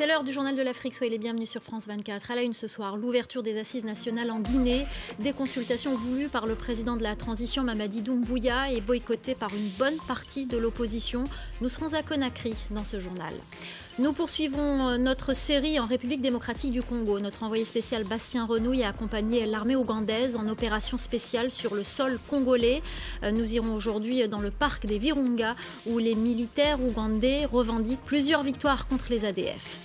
C'est 0.00 0.06
l'heure 0.06 0.24
du 0.24 0.32
journal 0.32 0.56
de 0.56 0.62
l'Afrique. 0.62 0.94
Soyez 0.94 1.10
les 1.10 1.18
bienvenus 1.18 1.50
sur 1.50 1.62
France 1.62 1.86
24. 1.86 2.30
À 2.30 2.34
la 2.34 2.40
une 2.40 2.54
ce 2.54 2.66
soir, 2.66 2.96
l'ouverture 2.96 3.42
des 3.42 3.60
assises 3.60 3.84
nationales 3.84 4.30
en 4.30 4.40
Guinée, 4.40 4.86
des 5.18 5.34
consultations 5.34 5.94
voulues 5.94 6.30
par 6.30 6.46
le 6.46 6.54
président 6.54 6.96
de 6.96 7.02
la 7.02 7.16
transition 7.16 7.64
Mamadi 7.64 8.00
Doumbouya 8.00 8.72
et 8.72 8.80
boycottées 8.80 9.34
par 9.34 9.50
une 9.54 9.68
bonne 9.78 9.98
partie 10.08 10.46
de 10.46 10.56
l'opposition. 10.56 11.24
Nous 11.60 11.68
serons 11.68 11.92
à 11.92 12.02
Conakry 12.02 12.54
dans 12.70 12.82
ce 12.82 12.98
journal. 12.98 13.34
Nous 13.98 14.14
poursuivons 14.14 14.88
euh, 14.88 14.96
notre 14.96 15.34
série 15.36 15.78
en 15.78 15.84
République 15.84 16.22
démocratique 16.22 16.72
du 16.72 16.82
Congo. 16.82 17.20
Notre 17.20 17.42
envoyé 17.42 17.66
spécial 17.66 18.04
Bastien 18.04 18.46
Renouille 18.46 18.84
a 18.84 18.88
accompagné 18.88 19.44
l'armée 19.44 19.76
ougandaise 19.76 20.36
en 20.36 20.48
opération 20.48 20.96
spéciale 20.96 21.50
sur 21.50 21.74
le 21.74 21.84
sol 21.84 22.18
congolais. 22.26 22.80
Euh, 23.22 23.32
nous 23.32 23.54
irons 23.54 23.74
aujourd'hui 23.74 24.26
dans 24.28 24.40
le 24.40 24.50
parc 24.50 24.86
des 24.86 24.96
Virunga 24.96 25.54
où 25.84 25.98
les 25.98 26.14
militaires 26.14 26.82
ougandais 26.82 27.44
revendiquent 27.44 28.04
plusieurs 28.06 28.42
victoires 28.42 28.88
contre 28.88 29.10
les 29.10 29.26
ADF. 29.26 29.78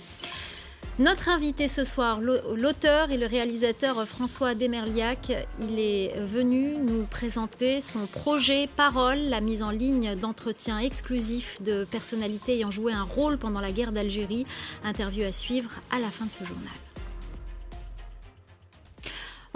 Notre 0.98 1.28
invité 1.28 1.68
ce 1.68 1.84
soir, 1.84 2.20
l'auteur 2.22 3.10
et 3.10 3.18
le 3.18 3.26
réalisateur 3.26 4.08
François 4.08 4.54
Demerliac, 4.54 5.30
il 5.60 5.78
est 5.78 6.18
venu 6.20 6.70
nous 6.78 7.04
présenter 7.04 7.82
son 7.82 8.06
projet 8.06 8.66
Parole, 8.76 9.18
la 9.18 9.42
mise 9.42 9.62
en 9.62 9.70
ligne 9.70 10.14
d'entretiens 10.14 10.78
exclusifs 10.78 11.60
de 11.60 11.84
personnalités 11.84 12.54
ayant 12.54 12.70
joué 12.70 12.94
un 12.94 13.02
rôle 13.02 13.36
pendant 13.36 13.60
la 13.60 13.72
guerre 13.72 13.92
d'Algérie. 13.92 14.46
Interview 14.84 15.24
à 15.24 15.32
suivre 15.32 15.70
à 15.90 15.98
la 15.98 16.10
fin 16.10 16.24
de 16.24 16.30
ce 16.30 16.44
journal. 16.44 16.85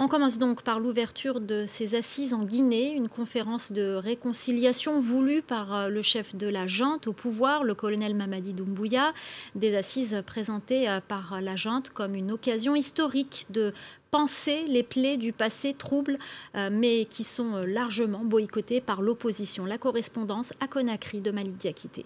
On 0.03 0.07
commence 0.07 0.39
donc 0.39 0.63
par 0.63 0.79
l'ouverture 0.79 1.39
de 1.39 1.65
ces 1.67 1.93
assises 1.93 2.33
en 2.33 2.43
Guinée, 2.43 2.91
une 2.91 3.07
conférence 3.07 3.71
de 3.71 3.93
réconciliation 3.93 4.99
voulue 4.99 5.43
par 5.43 5.75
euh, 5.75 5.89
le 5.89 6.01
chef 6.01 6.35
de 6.35 6.47
la 6.47 6.65
junte 6.65 7.05
au 7.05 7.13
pouvoir, 7.13 7.63
le 7.63 7.75
colonel 7.75 8.15
Mamadi 8.15 8.55
Doumbouya. 8.55 9.13
Des 9.53 9.75
assises 9.75 10.23
présentées 10.25 10.89
euh, 10.89 11.01
par 11.07 11.39
la 11.39 11.55
junte 11.55 11.91
comme 11.91 12.15
une 12.15 12.31
occasion 12.31 12.73
historique 12.73 13.45
de 13.51 13.73
penser 14.09 14.65
les 14.67 14.81
plaies 14.81 15.17
du 15.17 15.33
passé 15.33 15.75
trouble, 15.75 16.17
euh, 16.55 16.71
mais 16.71 17.05
qui 17.05 17.23
sont 17.23 17.61
largement 17.67 18.23
boycottées 18.23 18.81
par 18.81 19.03
l'opposition. 19.03 19.65
La 19.65 19.77
correspondance 19.77 20.51
à 20.61 20.67
Conakry 20.67 21.21
de 21.21 21.29
Malik 21.29 21.57
Diakité. 21.57 22.05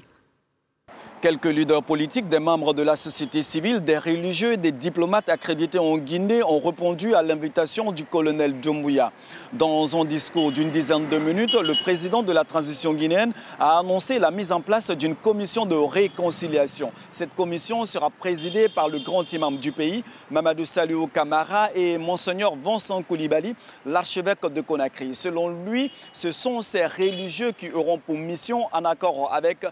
Quelques 1.26 1.46
leaders 1.46 1.82
politiques, 1.82 2.30
des 2.30 2.38
membres 2.38 2.76
de 2.76 2.84
la 2.84 2.96
société 2.96 3.42
civile, 3.42 3.84
des 3.84 3.98
religieux 3.98 4.52
et 4.52 4.58
des 4.58 4.72
diplomates 4.72 5.28
accrédités 5.28 5.80
en 5.80 5.98
Guinée 5.98 6.44
ont 6.44 6.60
répondu 6.60 7.16
à 7.16 7.24
l'invitation 7.24 7.92
du 7.92 8.06
colonel 8.06 8.60
Doumbouya. 8.60 9.12
Dans 9.52 10.00
un 10.00 10.06
discours 10.06 10.52
d'une 10.52 10.70
dizaine 10.70 11.10
de 11.10 11.18
minutes, 11.18 11.56
le 11.56 11.74
président 11.74 12.22
de 12.22 12.32
la 12.32 12.44
transition 12.44 12.94
guinéenne 12.94 13.34
a 13.60 13.80
annoncé 13.80 14.20
la 14.20 14.30
mise 14.30 14.52
en 14.52 14.62
place 14.62 14.92
d'une 14.92 15.16
commission 15.16 15.66
de 15.66 15.74
réconciliation. 15.74 16.92
Cette 17.10 17.34
commission 17.34 17.86
sera 17.86 18.12
présidée 18.12 18.70
par 18.70 18.88
le 18.88 19.00
grand 19.00 19.34
imam 19.34 19.58
du 19.58 19.72
pays, 19.72 20.04
Mamadou 20.30 20.64
Saliou 20.64 21.08
Kamara, 21.08 21.70
et 21.74 21.98
Monseigneur 21.98 22.56
Vincent 22.56 23.02
Koulibaly, 23.02 23.56
l'archevêque 23.84 24.46
de 24.46 24.62
Conakry. 24.62 25.16
Selon 25.16 25.50
lui, 25.50 25.92
ce 26.14 26.30
sont 26.30 26.62
ces 26.62 26.86
religieux 26.86 27.52
qui 27.52 27.72
auront 27.72 27.98
pour 27.98 28.16
mission, 28.16 28.68
en 28.72 28.86
accord 28.86 29.34
avec 29.34 29.66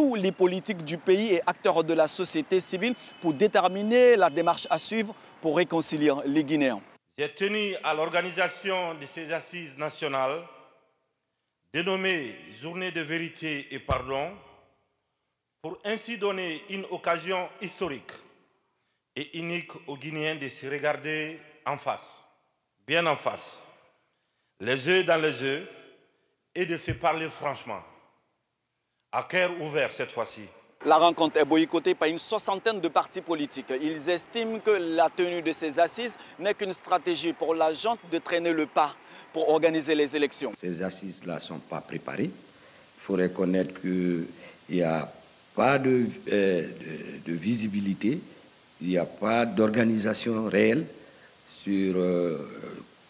tous 0.00 0.14
les 0.14 0.32
politiques 0.32 0.82
du 0.82 0.96
pays 0.96 1.34
et 1.34 1.42
acteurs 1.46 1.84
de 1.84 1.92
la 1.92 2.08
société 2.08 2.58
civile 2.58 2.94
pour 3.20 3.34
déterminer 3.34 4.16
la 4.16 4.30
démarche 4.30 4.66
à 4.70 4.78
suivre 4.78 5.14
pour 5.42 5.58
réconcilier 5.58 6.14
les 6.24 6.42
Guinéens. 6.42 6.80
J'ai 7.18 7.28
tenu 7.34 7.76
à 7.84 7.92
l'organisation 7.92 8.94
de 8.94 9.04
ces 9.04 9.30
assises 9.30 9.76
nationales 9.76 10.40
dénommées 11.74 12.34
Journée 12.62 12.90
de 12.92 13.02
vérité 13.02 13.66
et 13.74 13.78
pardon 13.78 14.30
pour 15.60 15.78
ainsi 15.84 16.16
donner 16.16 16.62
une 16.70 16.86
occasion 16.90 17.46
historique 17.60 18.12
et 19.14 19.38
unique 19.38 19.72
aux 19.86 19.98
Guinéens 19.98 20.36
de 20.36 20.48
se 20.48 20.66
regarder 20.66 21.38
en 21.66 21.76
face, 21.76 22.24
bien 22.86 23.04
en 23.04 23.16
face, 23.16 23.66
les 24.60 24.88
yeux 24.88 25.04
dans 25.04 25.20
les 25.20 25.42
yeux 25.42 25.68
et 26.54 26.64
de 26.64 26.78
se 26.78 26.92
parler 26.92 27.28
franchement 27.28 27.82
à 29.12 29.24
cœur 29.24 29.50
ouvert 29.60 29.92
cette 29.92 30.10
fois-ci. 30.12 30.42
La 30.86 30.96
rencontre 30.96 31.38
est 31.38 31.44
boycottée 31.44 31.94
par 31.94 32.08
une 32.08 32.18
soixantaine 32.18 32.80
de 32.80 32.88
partis 32.88 33.20
politiques. 33.20 33.72
Ils 33.82 34.08
estiment 34.08 34.58
que 34.60 34.70
la 34.70 35.10
tenue 35.10 35.42
de 35.42 35.52
ces 35.52 35.78
assises 35.78 36.16
n'est 36.38 36.54
qu'une 36.54 36.72
stratégie 36.72 37.32
pour 37.32 37.54
la 37.54 37.72
gente 37.72 37.98
de 38.10 38.18
traîner 38.18 38.52
le 38.52 38.66
pas 38.66 38.94
pour 39.32 39.50
organiser 39.50 39.94
les 39.94 40.16
élections. 40.16 40.52
Ces 40.60 40.80
assises-là 40.82 41.34
ne 41.34 41.40
sont 41.40 41.58
pas 41.58 41.80
préparées. 41.80 42.30
Il 42.30 43.02
faut 43.02 43.14
reconnaître 43.16 43.78
qu'il 43.80 44.26
n'y 44.70 44.82
a 44.82 45.12
pas 45.54 45.78
de, 45.78 46.06
euh, 46.32 46.66
de, 47.26 47.32
visibilité, 47.32 48.20
il 48.80 48.88
n'y 48.88 48.98
a 48.98 49.04
pas 49.04 49.44
d'organisation 49.44 50.46
réelle 50.46 50.86
sur 51.62 51.96
euh, 51.96 52.38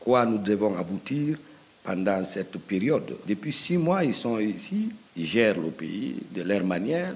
quoi 0.01 0.27
nous 0.27 0.39
devons 0.39 0.77
aboutir 0.77 1.37
pendant 1.83 2.23
cette 2.25 2.59
période. 2.59 3.17
Depuis 3.27 3.53
six 3.53 3.77
mois, 3.77 4.05
ils 4.05 4.15
sont 4.15 4.39
ici, 4.39 4.91
ils 5.17 5.27
gèrent 5.27 5.59
le 5.59 5.71
pays 5.71 6.17
de 6.31 6.43
leur 6.43 6.65
manière, 6.65 7.15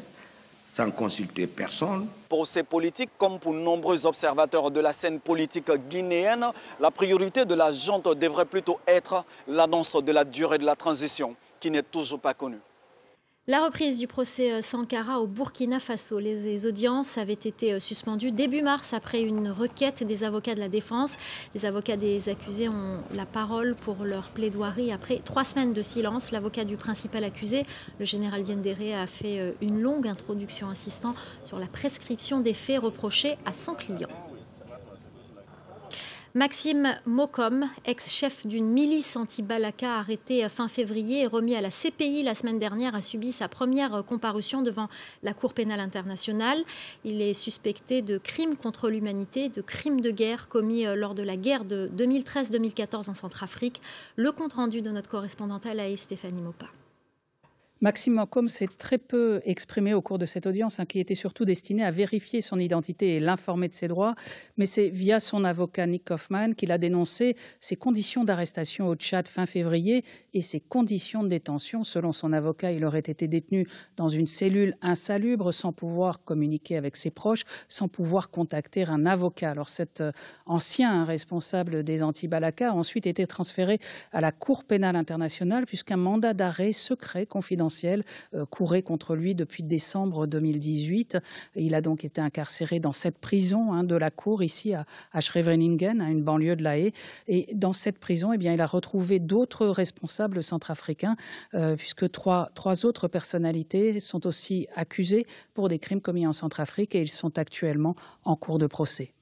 sans 0.73 0.91
consulter 0.91 1.47
personne. 1.47 2.09
Pour 2.29 2.47
ces 2.47 2.65
politiques, 2.65 3.11
comme 3.17 3.39
pour 3.39 3.53
nombreux 3.53 4.07
observateurs 4.07 4.71
de 4.71 4.81
la 4.81 4.93
scène 4.93 5.21
politique 5.21 5.71
guinéenne, 5.89 6.47
la 6.81 6.91
priorité 6.91 7.45
de 7.45 7.55
la 7.55 7.71
junte 7.71 8.09
devrait 8.19 8.45
plutôt 8.45 8.81
être 8.87 9.25
l'annonce 9.47 9.95
de 9.95 10.13
la 10.13 10.25
durée 10.25 10.59
de 10.59 10.65
la 10.65 10.75
transition, 10.75 11.37
qui 11.61 11.71
n'est 11.71 11.83
toujours 11.83 12.19
pas 12.19 12.35
connue. 12.35 12.59
La 13.47 13.63
reprise 13.63 13.99
du 13.99 14.07
procès 14.07 14.55
euh, 14.55 14.63
Sankara 14.63 15.21
au 15.21 15.27
Burkina 15.27 15.79
Faso. 15.79 16.19
Les 16.19 16.67
audiences 16.67 17.19
avaient 17.19 17.35
été 17.35 17.75
euh, 17.75 17.79
suspendues 17.79 18.31
début 18.31 18.63
mars 18.63 18.95
après 18.95 19.21
une 19.21 19.51
requête 19.51 20.03
des 20.03 20.25
avocats 20.25 20.55
de 20.55 20.61
la 20.61 20.71
défense. 20.71 21.17
Les 21.55 21.67
avocats 21.67 21.99
des 21.99 22.31
accusés 22.31 22.71
ont 22.71 23.01
la 23.15 23.27
parole 23.27 23.75
pour 23.75 24.07
leur 24.07 24.31
plaidoirie 24.31 24.93
après 24.93 25.21
trois 25.23 25.45
semaines 25.45 25.75
de 25.75 25.83
silence. 25.83 26.31
L'avocat 26.31 26.65
du 26.65 26.79
principal 26.79 27.23
accusé, 27.23 27.65
le 27.99 28.07
général 28.07 28.45
Diendéré, 28.45 28.95
a 28.95 29.07
fait 29.07 29.41
euh, 29.41 29.53
une 29.61 29.83
longue 29.83 30.09
introduction 30.09 30.71
insistant 30.71 31.15
sur 31.45 31.59
la 31.59 31.67
prescription 31.67 32.41
des 32.41 32.55
faits 32.55 32.81
reprochés 32.81 33.37
à 33.45 33.53
son 33.53 33.75
client. 33.75 34.09
Maxime 36.37 36.97
Mokom, 37.07 37.69
ex-chef 37.85 38.45
d'une 38.45 38.67
milice 38.67 39.15
anti-Balaka 39.15 39.99
arrêté 40.01 40.49
fin 40.49 40.67
février 40.67 41.21
et 41.21 41.27
remis 41.29 41.55
à 41.55 41.61
la 41.61 41.71
CPI 41.71 42.25
la 42.25 42.35
semaine 42.35 42.59
dernière, 42.59 42.97
a 42.97 43.03
subi 43.03 43.31
sa 43.31 43.47
première 43.47 44.05
comparution 44.05 44.61
devant 44.61 44.89
la 45.23 45.33
Cour 45.33 45.55
pénale 45.55 45.79
internationale. 45.79 46.65
Il 47.05 47.23
est 47.23 47.35
suspecté 47.35 48.03
de 48.03 48.19
crimes 48.19 48.57
contre 48.57 48.91
l'humanité, 48.91 49.49
de 49.49 49.63
crimes 49.63 50.01
de 50.01 50.11
guerre 50.11 50.49
commis 50.49 50.89
euh, 50.89 50.97
lors 50.97 51.15
de 51.15 51.23
la 51.23 51.37
guerre 51.37 51.65
de 51.65 51.89
2013-2014 51.97 53.11
en 53.11 53.15
Centrafrique. 53.15 53.81
Le 54.17 54.33
compte-rendu 54.33 54.83
de 54.83 54.91
notre 54.91 55.09
correspondante 55.09 55.67
à 55.67 55.97
Stéphanie 55.97 56.43
Mopa. 56.43 56.67
Maxime 57.85 58.15
Moncombe 58.15 58.49
s'est 58.49 58.67
très 58.79 58.97
peu 58.97 59.43
exprimé 59.45 59.93
au 59.93 60.01
cours 60.01 60.17
de 60.17 60.25
cette 60.25 60.47
audience, 60.47 60.81
hein, 60.81 60.87
qui 60.87 61.01
était 61.01 61.15
surtout 61.15 61.45
destinée 61.45 61.85
à 61.85 61.91
vérifier 61.91 62.41
son 62.41 62.59
identité 62.59 63.17
et 63.17 63.21
l'informer 63.21 63.69
de 63.69 63.75
ses 63.75 63.89
droits. 63.89 64.15
Mais 64.57 64.65
c'est 64.65 64.89
via 64.89 65.21
son 65.21 65.45
avocat 65.45 65.87
Nick 65.87 66.07
Kaufman 66.07 66.55
qu'il 66.55 66.73
a 66.73 66.79
dénoncé 66.79 67.37
ses 67.61 67.77
conditions 67.77 68.25
d'arrestation 68.25 68.89
au 68.89 68.95
Tchad 68.95 69.29
fin 69.29 69.45
février 69.45 70.03
et 70.33 70.41
ses 70.41 70.61
conditions 70.61 71.25
de 71.25 71.29
détention. 71.29 71.85
Selon 71.85 72.15
son 72.15 72.33
avocat, 72.33 72.73
il 72.73 72.87
aurait 72.87 73.01
été 73.01 73.29
détenu 73.29 73.69
dans 73.99 74.09
une 74.09 74.29
cellule 74.29 74.73
insalubre, 74.81 75.53
sans 75.53 75.75
pouvoir 75.75 76.25
communiquer 76.25 76.79
avec 76.79 76.97
ses 76.97 77.11
proches, 77.11 77.45
sans 77.69 77.89
pouvoir 77.89 78.31
contacter 78.31 78.87
un 78.87 79.05
avocat. 79.05 79.51
Alors 79.51 79.69
cet 79.69 80.01
euh, 80.01 80.11
ancien 80.47 81.05
responsable 81.05 81.83
des 81.83 82.03
anti-Balaka 82.03 82.71
a 82.71 82.73
ensuite 82.73 83.07
été 83.07 83.27
transféré 83.27 83.79
à 84.11 84.23
la 84.23 84.33
Cour 84.33 84.65
pénale 84.65 84.97
internationale, 84.97 85.67
puisqu'un 85.67 85.99
mandat 85.99 86.33
d'arrêt 86.33 86.73
secret 86.73 87.27
confidentiel 87.27 87.74
euh, 88.35 88.45
courait 88.47 88.83
contre 88.83 89.15
lui 89.15 89.35
depuis 89.35 89.63
décembre 89.63 90.27
2018. 90.27 91.19
Il 91.57 91.75
a 91.75 91.81
donc 91.81 92.05
été 92.05 92.21
incarcéré 92.21 92.81
dans 92.81 92.93
cette 92.93 93.19
prison 93.19 93.73
hein, 93.73 93.85
de 93.85 93.97
la 93.97 94.11
Cour 94.11 94.43
ici 94.43 94.75
à, 94.75 94.87
à 95.13 95.21
Schreveningen, 95.21 96.01
à 96.01 96.11
une 96.11 96.23
banlieue 96.23 96.57
de 96.57 96.63
La 96.63 96.79
Haye. 96.79 96.93
Et 97.29 97.49
dans 97.55 97.73
cette 97.73 97.99
prison, 97.99 98.33
eh 98.33 98.39
bien, 98.39 98.53
il 98.53 98.61
a 98.61 98.67
retrouvé 98.67 99.19
d'autres 99.19 99.67
responsables 99.67 100.43
centrafricains, 100.43 101.17
euh, 101.55 101.77
puisque 101.77 102.11
trois, 102.11 102.51
trois 102.55 102.87
autres 102.87 103.09
personnalités 103.09 104.01
sont 104.01 104.27
aussi 104.27 104.67
accusées 104.75 105.27
pour 105.55 105.69
des 105.69 105.79
crimes 105.79 106.01
commis 106.01 106.27
en 106.27 106.33
Centrafrique 106.33 106.95
et 106.95 107.01
ils 107.01 107.09
sont 107.09 107.39
actuellement 107.39 107.97
en 108.25 108.37
cours 108.37 108.59
de 108.59 108.67
procès. 108.67 109.13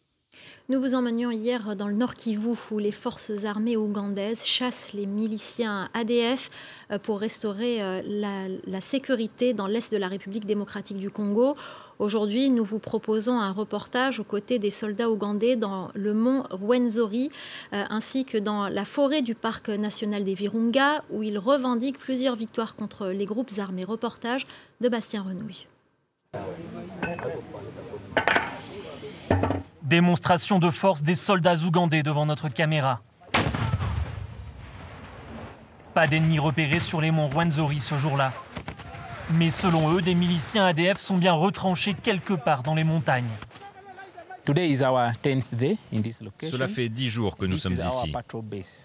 Nous 0.73 0.81
vous 0.81 0.95
emmenions 0.95 1.31
hier 1.31 1.77
dans 1.77 1.87
le 1.87 1.93
Nord 1.93 2.15
Kivu 2.15 2.55
où 2.71 2.79
les 2.79 2.93
forces 2.93 3.45
armées 3.45 3.77
ougandaises 3.77 4.47
chassent 4.47 4.95
les 4.95 5.05
miliciens 5.05 5.91
ADF 5.93 6.51
euh, 6.91 6.99
pour 6.99 7.21
restaurer 7.21 7.83
euh, 7.83 8.01
la, 8.67 8.81
sécurité 8.81 9.53
dans 9.53 9.67
l'est 9.67 9.93
de 9.93 9.99
la 9.99 10.09
République 10.09 10.47
démocratique 10.47 10.97
du 10.97 11.11
Congo. 11.11 11.57
Aujourd'hui, 11.99 12.49
nous 12.49 12.65
vous 12.65 12.79
proposons 12.79 13.39
un 13.39 13.53
reportage 13.53 14.19
aux 14.19 14.25
côtés 14.25 14.59
des 14.59 14.71
soldats 14.71 15.11
ougandais 15.11 15.57
dans 15.57 15.91
le 15.95 16.15
mont 16.15 16.45
Rwenzori 16.51 17.29
euh, 17.75 17.85
ainsi 17.91 18.25
que 18.25 18.39
dans 18.39 18.71
la 18.71 18.87
forêt 18.87 19.21
du 19.21 19.35
parc 19.35 19.69
national 19.69 20.25
des 20.25 20.33
Virunga 20.33 21.05
où 21.11 21.23
ils 21.23 21.39
revendiquent 21.39 21.99
plusieurs 21.99 22.35
victoires 22.35 22.77
contre 22.77 23.09
les 23.09 23.27
groupes 23.27 23.51
armés. 23.59 23.85
Reportage 23.85 24.47
de 24.81 24.89
Bastien 24.89 25.23
Renouille. 25.23 25.67
Démonstration 29.93 30.59
de 30.59 30.71
force 30.71 31.03
des 31.03 31.15
soldats 31.15 31.57
ougandais 31.57 32.03
devant 32.03 32.25
notre 32.25 32.49
caméra. 32.49 33.03
Pas 35.93 36.07
d'ennemis 36.07 36.39
repérés 36.39 36.81
sur 36.81 37.03
les 37.03 37.11
monts 37.11 37.29
Rwenzori 37.29 37.79
ce 37.79 37.99
jour-là. 37.99 38.33
Mais 39.35 39.51
selon 39.51 39.95
eux, 39.95 40.01
des 40.01 40.15
miliciens 40.15 40.65
ADF 40.65 40.97
sont 40.97 41.19
bien 41.19 41.35
retranchés 41.35 41.93
quelque 41.93 42.33
part 42.33 42.63
dans 42.63 42.75
les 42.75 42.85
montagnes. 42.85 43.29
Cela 44.47 44.73
fait 46.69 46.89
dix 46.89 47.09
jours 47.09 47.37
que 47.37 47.45
nous 47.45 47.59
sommes 47.59 47.75
ici. 47.75 48.15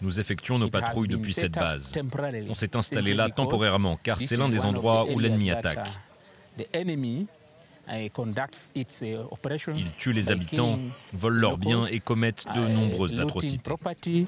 Nous 0.02 0.20
effectuons 0.20 0.60
nos 0.60 0.70
patrouilles 0.70 1.08
depuis 1.08 1.32
cette 1.32 1.54
base. 1.54 1.94
On 2.50 2.54
s'est 2.54 2.76
installé 2.76 3.14
là 3.14 3.30
temporairement 3.30 3.98
car 4.04 4.20
c'est 4.20 4.36
l'un 4.36 4.50
des 4.50 4.66
endroits 4.66 5.10
où 5.10 5.20
l'ennemi 5.20 5.52
attaque. 5.52 5.88
Uh, 7.90 8.10
Ils 8.76 9.96
tuent 9.96 10.12
les 10.12 10.30
habitants, 10.30 10.78
volent 11.14 11.40
leurs 11.40 11.58
biens 11.58 11.86
et 11.86 12.02
commettent 12.02 12.46
de 12.54 12.68
uh, 12.68 12.74
nombreuses 12.74 13.22
atrocités. 13.22 14.28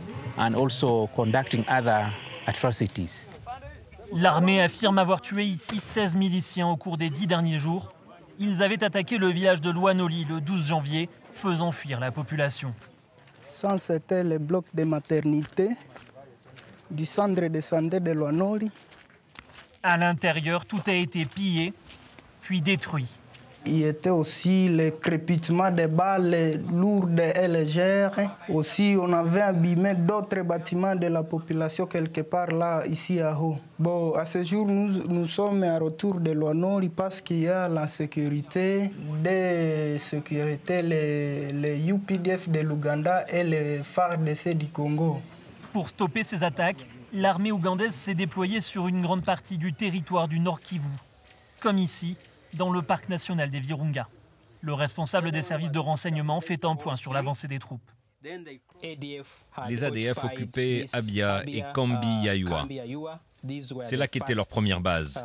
L'armée 4.14 4.62
affirme 4.62 4.98
avoir 4.98 5.22
tué 5.22 5.44
ici 5.46 5.80
16 5.80 6.16
miliciens 6.16 6.68
au 6.68 6.78
cours 6.78 6.98
des 6.98 7.10
dix 7.10 7.28
derniers 7.28 7.60
jours. 7.60 7.90
Ils 8.40 8.64
avaient 8.64 8.82
attaqué 8.82 9.18
le 9.18 9.28
village 9.28 9.60
de 9.60 9.70
Loanoli 9.70 10.24
le 10.24 10.40
12 10.40 10.66
janvier, 10.66 11.10
faisant 11.34 11.74
fuir 11.74 12.00
la 12.00 12.12
population. 12.12 12.74
Ça, 13.44 13.78
c'était 13.78 14.24
le 14.24 14.38
bloc 14.38 14.66
de 14.74 14.86
maternité 14.86 15.70
du 16.90 17.06
centre 17.06 17.46
de 17.46 17.60
santé 17.60 18.00
de 18.00 18.12
Loanoli. 18.12 18.72
À 19.84 19.98
l'intérieur, 19.98 20.66
tout 20.66 20.82
a 20.88 20.94
été 20.94 21.26
pillé, 21.26 21.74
puis 22.42 22.62
détruit. 22.62 23.08
Il 23.66 23.80
y 23.80 23.84
était 23.84 24.10
aussi 24.10 24.70
le 24.70 24.92
crépitement 24.92 25.70
des 25.70 25.88
balles 25.88 26.62
lourdes 26.72 27.20
et 27.20 27.48
légères. 27.48 28.16
Aussi, 28.48 28.96
on 29.00 29.12
avait 29.12 29.42
abîmé 29.42 29.96
d'autres 29.96 30.42
bâtiments 30.44 30.96
de 30.96 31.08
la 31.08 31.24
population 31.24 31.86
quelque 31.86 32.22
part 32.22 32.48
là, 32.48 32.82
ici 32.88 33.20
à 33.20 33.38
Haut. 33.38 33.58
Bon, 33.78 34.14
à 34.14 34.26
ce 34.26 34.44
jour, 34.44 34.66
nous, 34.66 35.06
nous 35.08 35.28
sommes 35.28 35.64
à 35.64 35.78
retour 35.78 36.16
de 36.22 36.32
Loanori 36.32 36.90
parce 36.90 37.20
qu'il 37.22 37.42
y 37.42 37.48
a 37.50 37.68
la 37.68 37.88
sécurité, 37.88 38.92
des 39.24 40.00
sécurités, 40.00 40.82
les, 40.82 41.52
les 41.52 41.90
UPDF 41.90 42.48
de 42.50 42.62
l'Ouganda 42.62 43.26
et 43.32 43.44
les 43.44 43.80
FARDC 43.84 44.58
du 44.58 44.68
Congo. 44.68 45.20
Pour 45.74 45.90
stopper 45.90 46.24
ces 46.24 46.44
attaques, 46.44 46.86
l'armée 47.14 47.52
ougandaise 47.52 47.94
s'est 47.94 48.16
déployée 48.16 48.62
sur 48.62 48.88
une 48.88 49.02
grande 49.02 49.26
partie 49.26 49.58
du 49.58 49.74
territoire 49.74 50.28
du 50.28 50.40
Nord 50.40 50.62
Kivu. 50.62 50.88
Comme 51.62 51.78
ici, 51.78 52.18
dans 52.56 52.72
le 52.72 52.82
parc 52.82 53.10
national 53.10 53.52
des 53.52 53.60
Virunga. 53.60 54.08
Le 54.62 54.74
responsable 54.74 55.32
des 55.32 55.44
services 55.44 55.72
de 55.72 55.80
renseignement 55.80 56.42
fait 56.42 56.66
un 56.66 56.76
point 56.76 56.96
sur 56.96 57.14
l'avancée 57.14 57.48
des 57.48 57.60
troupes. 57.60 57.90
Les 59.68 59.84
ADF 59.84 60.24
occupaient 60.24 60.86
Abia 60.92 61.44
et 61.48 61.64
Kambi 61.74 62.24
Yayua. 62.24 62.68
C'est 63.82 63.96
là 63.96 64.08
qu'était 64.10 64.34
leur 64.34 64.48
première 64.48 64.82
base. 64.82 65.24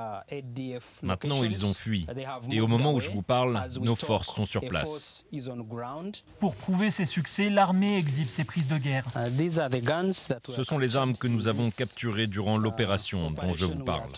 Maintenant, 1.02 1.42
ils 1.42 1.66
ont 1.66 1.74
fui. 1.74 2.06
Et 2.50 2.60
au 2.60 2.68
moment 2.68 2.92
où 2.92 3.00
je 3.00 3.10
vous 3.10 3.22
parle, 3.22 3.60
nos 3.80 3.96
forces 3.96 4.32
sont 4.32 4.46
sur 4.46 4.68
place. 4.68 5.24
Pour 6.38 6.54
prouver 6.54 6.92
ses 6.92 7.06
succès, 7.06 7.50
l'armée 7.50 7.98
exhibe 7.98 8.28
ses 8.28 8.44
prises 8.44 8.68
de 8.68 8.78
guerre. 8.78 9.06
Ce 10.48 10.62
sont 10.62 10.78
les 10.78 10.96
armes 10.96 11.16
que 11.16 11.26
nous 11.26 11.48
avons 11.48 11.70
capturées 11.70 12.28
durant 12.28 12.56
l'opération 12.56 13.32
dont 13.32 13.52
je 13.52 13.66
vous 13.66 13.84
parle. 13.84 14.10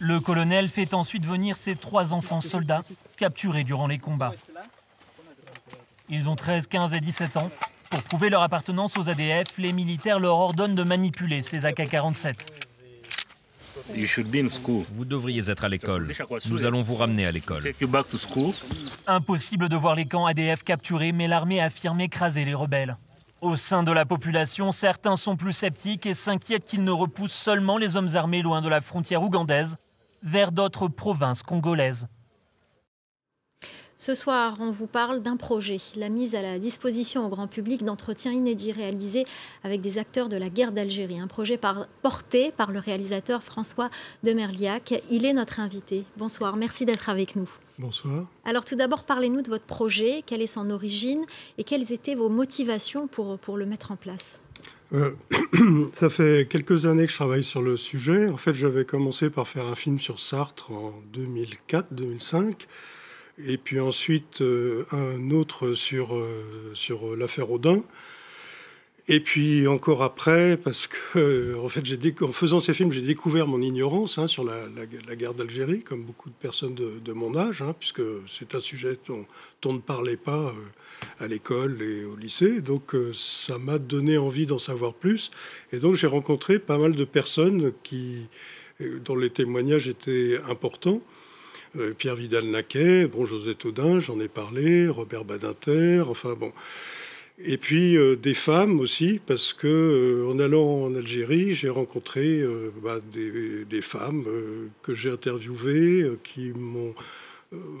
Le 0.00 0.20
colonel 0.20 0.68
fait 0.68 0.94
ensuite 0.94 1.26
venir 1.26 1.56
ses 1.56 1.74
trois 1.74 2.12
enfants 2.12 2.40
soldats 2.40 2.82
capturés 3.16 3.64
durant 3.64 3.88
les 3.88 3.98
combats. 3.98 4.32
Ils 6.08 6.28
ont 6.28 6.36
13, 6.36 6.68
15 6.68 6.94
et 6.94 7.00
17 7.00 7.36
ans. 7.36 7.50
Pour 7.90 8.02
prouver 8.02 8.30
leur 8.30 8.42
appartenance 8.42 8.96
aux 8.96 9.08
ADF, 9.08 9.48
les 9.58 9.72
militaires 9.72 10.20
leur 10.20 10.36
ordonnent 10.36 10.74
de 10.74 10.82
manipuler 10.82 11.42
ces 11.42 11.64
AK-47. 11.66 12.34
Vous 14.94 15.04
devriez 15.04 15.50
être 15.50 15.64
à 15.64 15.68
l'école. 15.68 16.12
Nous 16.48 16.64
allons 16.64 16.82
vous 16.82 16.94
ramener 16.94 17.26
à 17.26 17.32
l'école. 17.32 17.62
Impossible 19.06 19.68
de 19.68 19.76
voir 19.76 19.94
les 19.94 20.06
camps 20.06 20.26
ADF 20.26 20.62
capturés, 20.62 21.12
mais 21.12 21.26
l'armée 21.26 21.60
affirme 21.60 22.00
écraser 22.00 22.44
les 22.44 22.54
rebelles. 22.54 22.96
Au 23.40 23.56
sein 23.56 23.82
de 23.82 23.92
la 23.92 24.04
population, 24.04 24.72
certains 24.72 25.16
sont 25.16 25.36
plus 25.36 25.52
sceptiques 25.52 26.06
et 26.06 26.14
s'inquiètent 26.14 26.66
qu'ils 26.66 26.82
ne 26.84 26.90
repoussent 26.90 27.32
seulement 27.32 27.78
les 27.78 27.96
hommes 27.96 28.14
armés 28.14 28.42
loin 28.42 28.62
de 28.62 28.68
la 28.68 28.80
frontière 28.80 29.22
ougandaise, 29.22 29.76
vers 30.22 30.52
d'autres 30.52 30.88
provinces 30.88 31.42
congolaises. 31.42 32.08
Ce 34.00 34.14
soir, 34.14 34.58
on 34.60 34.70
vous 34.70 34.86
parle 34.86 35.22
d'un 35.22 35.36
projet, 35.36 35.80
la 35.96 36.08
mise 36.08 36.36
à 36.36 36.42
la 36.42 36.60
disposition 36.60 37.26
au 37.26 37.28
grand 37.28 37.48
public 37.48 37.84
d'entretiens 37.84 38.30
inédits 38.30 38.70
réalisés 38.70 39.26
avec 39.64 39.80
des 39.80 39.98
acteurs 39.98 40.28
de 40.28 40.36
la 40.36 40.50
guerre 40.50 40.70
d'Algérie. 40.70 41.18
Un 41.18 41.26
projet 41.26 41.58
porté 42.00 42.52
par 42.52 42.70
le 42.70 42.78
réalisateur 42.78 43.42
François 43.42 43.90
de 44.22 44.32
Merliac. 44.32 45.02
Il 45.10 45.24
est 45.24 45.32
notre 45.32 45.58
invité. 45.58 46.04
Bonsoir, 46.16 46.54
merci 46.56 46.84
d'être 46.84 47.08
avec 47.08 47.34
nous. 47.34 47.50
Bonsoir. 47.76 48.28
Alors 48.44 48.64
tout 48.64 48.76
d'abord, 48.76 49.02
parlez-nous 49.02 49.42
de 49.42 49.50
votre 49.50 49.66
projet, 49.66 50.22
quelle 50.24 50.42
est 50.42 50.46
son 50.46 50.70
origine 50.70 51.24
et 51.58 51.64
quelles 51.64 51.92
étaient 51.92 52.14
vos 52.14 52.28
motivations 52.28 53.08
pour, 53.08 53.36
pour 53.40 53.56
le 53.56 53.66
mettre 53.66 53.90
en 53.90 53.96
place? 53.96 54.38
Euh, 54.94 55.12
ça 55.94 56.08
fait 56.08 56.48
quelques 56.48 56.86
années 56.86 57.06
que 57.06 57.12
je 57.12 57.16
travaille 57.16 57.42
sur 57.42 57.62
le 57.62 57.76
sujet. 57.76 58.28
En 58.28 58.36
fait, 58.36 58.54
j'avais 58.54 58.84
commencé 58.84 59.30
par 59.30 59.46
faire 59.46 59.66
un 59.66 59.74
film 59.74 59.98
sur 59.98 60.18
Sartre 60.18 60.70
en 60.72 61.02
2004-2005, 61.14 62.54
et 63.38 63.58
puis 63.58 63.80
ensuite 63.80 64.40
euh, 64.40 64.84
un 64.92 65.30
autre 65.30 65.74
sur, 65.74 66.14
euh, 66.14 66.72
sur 66.74 67.16
l'affaire 67.16 67.50
Audin. 67.50 67.82
Et 69.10 69.20
puis 69.20 69.66
encore 69.66 70.02
après, 70.02 70.58
parce 70.62 70.86
que 70.86 71.56
en 71.56 71.68
fait, 71.70 71.82
en 72.20 72.32
faisant 72.32 72.60
ces 72.60 72.74
films, 72.74 72.92
j'ai 72.92 73.00
découvert 73.00 73.46
mon 73.46 73.62
ignorance 73.62 74.18
hein, 74.18 74.26
sur 74.26 74.44
la, 74.44 75.16
guerre 75.16 75.32
d'Algérie, 75.32 75.82
comme 75.82 76.02
beaucoup 76.02 76.28
de 76.28 76.34
personnes 76.34 76.74
de, 76.74 77.12
mon 77.14 77.34
âge, 77.34 77.62
hein, 77.62 77.74
puisque 77.78 78.02
c'est 78.26 78.54
un 78.54 78.60
sujet 78.60 78.98
dont, 79.08 79.24
on 79.64 79.72
ne 79.72 79.78
parlait 79.78 80.18
pas 80.18 80.36
euh, 80.36 81.24
à 81.24 81.26
l'école 81.26 81.80
et 81.80 82.04
au 82.04 82.16
lycée. 82.16 82.60
Donc 82.60 82.94
euh, 82.94 83.12
ça 83.14 83.56
m'a 83.56 83.78
donné 83.78 84.18
envie 84.18 84.44
d'en 84.44 84.58
savoir 84.58 84.92
plus. 84.92 85.30
Et 85.72 85.78
donc 85.78 85.94
j'ai 85.94 86.06
rencontré 86.06 86.58
pas 86.58 86.76
mal 86.76 86.94
de 86.94 87.04
personnes 87.04 87.72
qui, 87.82 88.28
euh, 88.82 88.98
dont 89.02 89.16
les 89.16 89.30
témoignages 89.30 89.88
étaient 89.88 90.36
importants. 90.50 91.00
Pierre 91.98 92.16
Vidal-Naquet, 92.16 93.06
bon, 93.06 93.26
Josette 93.26 93.64
Audin, 93.66 94.00
j'en 94.00 94.18
ai 94.20 94.28
parlé, 94.28 94.88
Robert 94.88 95.24
Badinter, 95.24 96.02
enfin 96.08 96.34
bon. 96.34 96.50
Et 97.40 97.56
puis 97.56 97.96
euh, 97.96 98.16
des 98.16 98.34
femmes 98.34 98.80
aussi, 98.80 99.20
parce 99.24 99.52
que 99.52 99.66
euh, 99.68 100.28
en 100.28 100.40
allant 100.40 100.82
en 100.82 100.94
Algérie, 100.94 101.54
j'ai 101.54 101.68
rencontré 101.68 102.40
euh, 102.40 102.72
bah, 102.82 102.98
des, 103.12 103.80
femmes 103.80 104.24
que 104.82 104.92
j'ai 104.92 105.10
interviewées, 105.10 106.18
qui 106.24 106.52
m'ont 106.52 106.94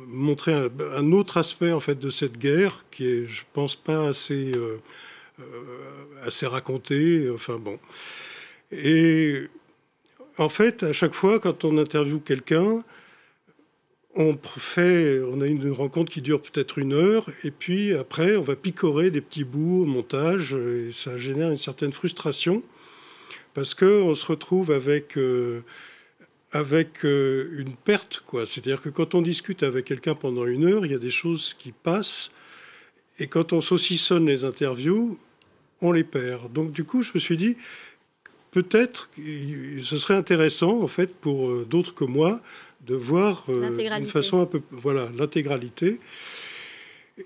montré 0.06 0.52
un, 0.52 1.12
autre 1.12 1.36
aspect 1.38 1.72
en 1.72 1.80
fait 1.80 1.98
de 1.98 2.08
cette 2.08 2.38
guerre, 2.38 2.84
qui 2.90 3.04
est, 3.04 3.26
je 3.26 3.42
pense, 3.52 3.74
pas 3.74 4.08
assez 4.08 4.52
assez 6.22 6.46
raconté. 6.46 7.28
Enfin 7.30 7.58
bon. 7.58 7.78
Et 8.70 9.42
en 10.38 10.48
fait, 10.48 10.84
à 10.84 10.92
chaque 10.92 11.14
fois, 11.14 11.40
quand 11.40 11.64
on 11.64 11.78
interviewe 11.78 12.20
quelqu'un, 12.20 12.84
on 14.16 14.36
fait, 14.36 15.20
on 15.20 15.40
a 15.40 15.46
une 15.46 15.70
rencontre 15.70 16.10
qui 16.10 16.22
dure 16.22 16.40
peut-être 16.40 16.78
une 16.78 16.92
heure, 16.92 17.28
et 17.44 17.50
puis 17.50 17.94
après, 17.94 18.36
on 18.36 18.42
va 18.42 18.56
picorer 18.56 19.10
des 19.10 19.20
petits 19.20 19.44
bouts 19.44 19.82
au 19.82 19.86
montage, 19.86 20.54
et 20.54 20.90
ça 20.92 21.16
génère 21.16 21.50
une 21.50 21.58
certaine 21.58 21.92
frustration, 21.92 22.62
parce 23.54 23.74
qu'on 23.74 24.14
se 24.14 24.26
retrouve 24.26 24.70
avec, 24.70 25.16
euh, 25.16 25.62
avec 26.52 27.04
euh, 27.04 27.50
une 27.58 27.74
perte, 27.74 28.22
quoi. 28.26 28.46
C'est-à-dire 28.46 28.80
que 28.80 28.88
quand 28.88 29.14
on 29.14 29.22
discute 29.22 29.62
avec 29.62 29.84
quelqu'un 29.84 30.14
pendant 30.14 30.46
une 30.46 30.64
heure, 30.64 30.86
il 30.86 30.92
y 30.92 30.96
a 30.96 30.98
des 30.98 31.10
choses 31.10 31.54
qui 31.58 31.72
passent, 31.72 32.30
et 33.18 33.26
quand 33.26 33.52
on 33.52 33.60
saucissonne 33.60 34.26
les 34.26 34.44
interviews, 34.44 35.18
on 35.80 35.92
les 35.92 36.04
perd. 36.04 36.52
Donc 36.52 36.72
du 36.72 36.84
coup, 36.84 37.02
je 37.02 37.12
me 37.14 37.20
suis 37.20 37.36
dit, 37.36 37.56
peut-être 38.50 39.10
ce 39.16 39.96
serait 39.96 40.14
intéressant, 40.14 40.82
en 40.82 40.88
fait, 40.88 41.14
pour 41.14 41.48
euh, 41.48 41.66
d'autres 41.68 41.94
que 41.94 42.04
moi, 42.04 42.40
de 42.88 42.94
voir 42.94 43.44
euh, 43.48 43.70
d'une 43.70 44.06
façon 44.06 44.40
un 44.40 44.46
peu 44.46 44.62
voilà 44.70 45.08
l'intégralité. 45.16 46.00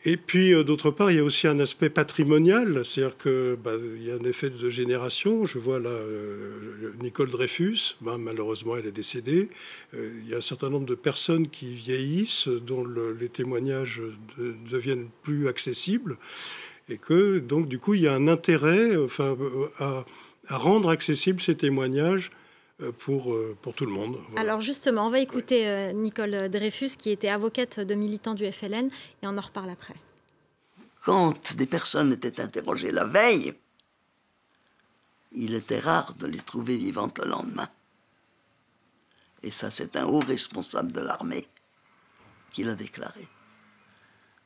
Et 0.07 0.17
puis 0.17 0.55
euh, 0.55 0.65
d'autre 0.65 0.91
part, 0.91 1.11
il 1.11 1.19
y 1.19 1.21
a 1.21 1.25
aussi 1.25 1.47
un 1.47 1.61
aspect 1.61 1.91
patrimonial, 1.91 2.85
c'est-à-dire 2.85 3.17
que 3.19 3.59
bah, 3.63 3.73
il 3.97 4.07
y 4.07 4.11
a 4.11 4.15
un 4.15 4.25
effet 4.25 4.49
de 4.49 4.71
génération. 4.71 5.45
Je 5.45 5.59
vois 5.59 5.79
là 5.79 5.91
euh, 5.91 6.93
Nicole 7.03 7.31
Dreyfus, 7.31 7.97
bah, 8.01 8.17
malheureusement 8.19 8.77
elle 8.77 8.87
est 8.87 8.93
décédée. 8.93 9.51
il 9.93 10.29
y 10.29 10.35
a 10.35 10.39
un 10.39 10.43
certain 10.43 10.71
nombre 10.71 10.87
de 10.87 10.95
personnes 10.95 11.49
qui 11.49 11.75
vieillissent, 11.75 12.49
dont 12.49 12.85
les 13.21 13.29
témoignages 13.29 14.03
deviennent 14.39 15.09
plus 15.23 15.47
accessibles, 15.47 16.17
et 16.89 16.97
que 16.97 17.39
donc 17.39 17.69
du 17.69 17.79
coup 17.79 17.95
il 17.95 18.03
y 18.03 18.09
a 18.09 18.15
un 18.15 18.29
intérêt, 18.29 18.97
enfin, 18.97 19.37
à, 19.79 20.05
à 20.49 20.59
rendre 20.59 20.91
accessibles 20.91 21.41
ces 21.41 21.57
témoignages 21.57 22.31
euh, 22.81 22.93
pour, 22.93 23.33
euh, 23.33 23.57
pour 23.63 23.75
tout 23.75 23.87
le 23.87 23.93
monde. 23.93 24.19
Alors 24.37 24.61
justement, 24.61 25.07
on 25.07 25.11
va 25.11 25.21
écouter 25.21 25.69
euh, 25.69 25.93
Nicole 25.93 26.49
Dreyfus, 26.49 26.97
qui 26.99 27.11
était 27.11 27.29
avocate 27.29 27.81
de 27.81 27.95
militants 27.95 28.35
du 28.35 28.51
FLN, 28.51 28.89
et 29.23 29.27
on 29.27 29.37
en 29.37 29.41
reparle 29.41 29.71
après. 29.71 29.95
quand 31.05 31.55
des 31.55 31.67
personnes 31.67 32.13
étaient 32.13 32.41
interrogées 32.41 32.91
la 32.91 33.05
veille, 33.05 33.55
il 35.33 35.55
était 35.55 35.81
rare 35.81 36.15
de 36.15 36.27
les 36.27 36.39
trouver 36.39 36.77
vivantes 36.77 37.19
le 37.19 37.27
lendemain. 37.27 37.69
Et 39.43 39.51
ça, 39.51 39.71
c'est 39.71 39.97
un 39.97 40.07
haut 40.07 40.21
responsable 40.21 40.93
de 40.93 41.01
l'armée 41.01 41.49
qui 42.53 42.65
l'a 42.65 42.75
déclaré. 42.75 43.27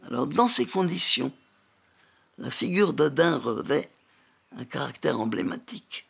Alors, 0.07 0.26
dans 0.26 0.49
ces 0.49 0.67
conditions, 0.67 1.33
la 2.38 2.50
figure 2.50 2.93
d'Odin 2.93 3.37
revêt 3.37 3.91
un 4.57 4.65
caractère 4.65 5.21
emblématique. 5.21 6.09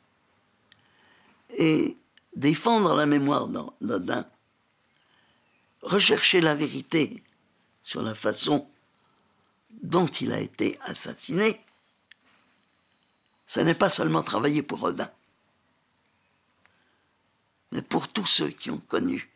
Et 1.59 1.97
défendre 2.35 2.95
la 2.95 3.07
mémoire 3.07 3.49
d'Odin, 3.49 4.27
rechercher 5.83 6.41
la 6.41 6.55
vérité 6.55 7.23
sur 7.83 8.03
la 8.03 8.15
façon 8.15 8.69
dont 9.71 10.07
il 10.07 10.33
a 10.33 10.41
été 10.41 10.79
assassiné, 10.83 11.61
ce 13.47 13.61
n'est 13.61 13.75
pas 13.75 13.89
seulement 13.89 14.23
travailler 14.23 14.63
pour 14.63 14.83
Odin, 14.83 15.11
mais 17.73 17.83
pour 17.83 18.09
tous 18.09 18.27
ceux 18.27 18.51
qui 18.51 18.71
ont 18.71 18.83
connu 18.89 19.31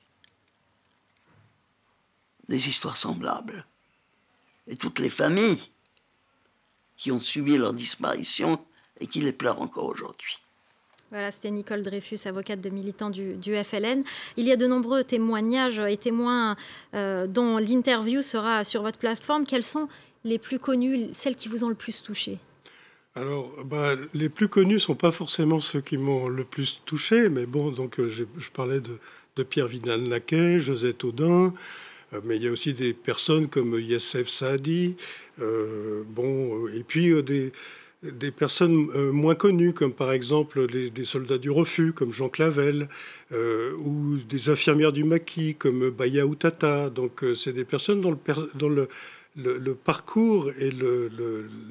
des 2.49 2.69
histoires 2.69 2.97
semblables, 2.97 3.64
et 4.67 4.76
toutes 4.76 4.99
les 4.99 5.11
familles 5.11 5.71
qui 6.97 7.12
ont 7.12 7.21
subi 7.21 7.57
leur 7.57 7.73
disparition 7.73 8.64
et 9.00 9.07
qui 9.07 9.21
les 9.21 9.33
pleurent 9.33 9.61
encore 9.61 9.87
aujourd'hui. 9.87 10.40
Voilà, 11.11 11.33
c'était 11.33 11.50
Nicole 11.50 11.83
Dreyfus, 11.83 12.21
avocate 12.26 12.61
de 12.61 12.71
militant 12.71 13.11
du, 13.11 13.37
FLN. 13.64 14.04
Il 14.37 14.47
y 14.47 14.52
a 14.52 14.57
de 14.57 14.66
nombreux 14.66 15.02
témoignages 15.02 15.80
et 15.80 15.97
témoins 15.97 16.57
euh, 16.95 17.26
dont 17.26 17.59
l'interview 17.59 18.23
sera 18.23 18.62
sur 18.62 18.83
votre 18.83 18.99
plateforme. 18.99 19.45
Quels 19.45 19.64
sont 19.64 19.88
les 20.23 20.38
plus 20.38 20.61
connus, 20.61 21.09
celles 21.12 21.35
qui 21.35 21.49
vous 21.49 21.64
ont 21.64 21.69
le 21.69 21.75
plus 21.75 22.02
touché? 22.02 22.38
Alors, 23.16 23.50
bah, 23.64 23.97
les 24.14 24.28
plus 24.28 24.47
connus 24.47 24.75
ne 24.75 24.78
sont 24.78 24.95
pas 24.95 25.11
forcément 25.11 25.59
ceux 25.59 25.80
qui 25.80 25.99
m'ont 25.99 26.28
le 26.28 26.45
plus 26.45 26.80
touché, 26.87 27.28
mais 27.28 27.45
bon, 27.45 27.73
donc 27.73 27.99
euh, 27.99 28.09
je, 28.09 28.50
parlais 28.50 28.80
de, 28.80 28.99
Pierre 29.42 29.66
Vidal-Naquet, 29.66 30.61
Josette 30.61 31.02
Audin, 31.02 31.54
euh, 32.12 32.21
mais 32.25 32.37
il 32.37 32.42
y 32.42 32.47
a 32.47 32.52
aussi 32.52 32.75
des 32.75 32.92
personnes 32.92 33.49
comme 33.49 33.80
Yassef 33.80 34.28
Saadi, 34.28 34.97
bon, 35.38 36.69
et 36.69 36.85
puis 36.85 37.21
des, 37.23 37.50
des 38.02 38.30
personnes 38.30 38.88
euh, 38.95 39.12
moins 39.12 39.35
connues, 39.35 39.75
comme 39.75 39.92
par 39.92 40.12
exemple 40.12 40.66
des 40.66 41.04
soldats 41.04 41.38
du 41.38 41.50
refus, 41.50 41.92
comme 41.92 42.12
Jean 42.12 42.28
Clavel, 42.28 42.88
euh, 43.33 43.75
ou 43.76 44.16
des 44.16 44.49
infirmières 44.49 44.92
du 44.92 45.04
maquis, 45.04 45.54
comme 45.54 45.90
Baya 45.90 46.26
Outata. 46.26 46.88
Donc, 46.88 47.23
euh, 47.23 47.35
c'est 47.35 47.52
des 47.52 47.64
personnes 47.64 48.00
dont 48.00 48.69
le, 48.69 48.88
le, 49.37 49.75
parcours 49.75 50.50
et 50.59 50.71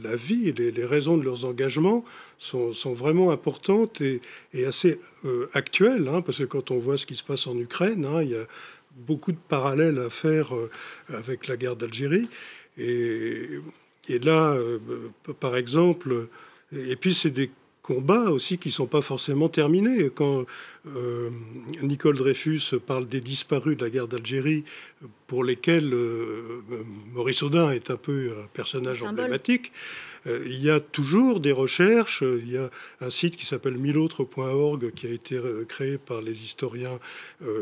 la 0.03 0.15
vie, 0.15 0.50
et 0.50 0.53
les, 0.53 0.86
raisons 0.86 1.17
de 1.17 1.24
leurs 1.24 1.45
engagements 1.45 2.05
sont, 2.38 2.71
vraiment 2.93 3.31
importantes 3.31 4.01
et, 4.01 4.21
assez 4.65 5.00
actuelles, 5.53 6.07
hein, 6.07 6.21
parce 6.21 6.38
que 6.39 6.43
quand 6.43 6.71
on 6.71 6.77
voit 6.77 6.98
ce 6.98 7.05
qui 7.05 7.15
se 7.15 7.24
passe 7.24 7.48
en 7.48 7.57
Ukraine, 7.57 8.05
hein, 8.05 8.21
il 8.21 8.29
y 8.29 8.36
a 8.36 8.45
beaucoup 8.95 9.31
de 9.31 9.38
parallèles 9.50 10.00
à 10.00 10.09
faire 10.09 10.53
avec 11.09 11.48
la 11.48 11.57
guerre 11.57 11.75
d'Algérie. 11.75 12.27
Et 12.77 13.59
et 14.09 14.19
là, 14.19 14.53
euh, 14.53 14.79
par 15.39 15.55
exemple, 15.55 16.27
et 16.71 16.95
puis 16.95 17.13
c'est 17.13 17.29
des 17.29 17.51
combats 17.89 18.29
aussi 18.29 18.60
qui 18.60 18.69
ne 18.69 18.74
sont 18.74 18.86
pas 18.86 19.01
forcément 19.01 19.50
terminés. 19.50 20.12
Quand 20.13 20.46
euh, 20.86 21.31
Nicole 21.81 22.17
Dreyfus 22.17 22.75
parle 22.86 23.08
des 23.08 23.19
disparus 23.19 23.75
de 23.77 23.84
la 23.84 23.89
guerre 23.89 24.08
d'Algérie, 24.08 24.63
pour 25.25 25.43
lesquels 25.43 25.91
euh, 25.93 26.62
Maurice 27.13 27.41
Audin 27.41 27.72
est 27.72 27.89
un 27.89 27.98
peu 27.98 28.29
un 28.43 28.48
personnage 28.53 29.01
emblématique, 29.03 29.72
euh, 30.27 30.43
il 30.46 30.63
y 30.63 30.69
a 30.69 30.79
toujours 30.79 31.39
des 31.39 31.51
recherches. 31.51 32.22
Il 32.22 32.51
y 32.51 32.58
a 32.58 32.69
un 33.01 33.10
site 33.10 33.36
qui 33.36 33.46
s'appelle 33.46 33.77
milautre.org 33.77 34.91
qui 34.91 35.08
a 35.08 35.12
été 35.12 35.39
créé 35.67 35.98
par 35.98 36.22
les 36.22 36.43
historiens 36.43 37.00